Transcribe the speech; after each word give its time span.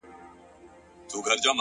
نو 1.07 1.17
زه 1.23 1.29
له 1.29 1.35
تاسره، 1.43 1.49